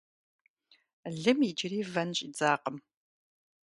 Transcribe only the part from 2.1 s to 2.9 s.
щӀидзакъым.